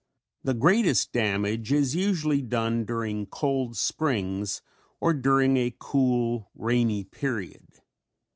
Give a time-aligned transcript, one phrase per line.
[0.43, 4.63] The greatest damage is usually done during cold springs
[4.99, 7.67] or during a cool rainy period.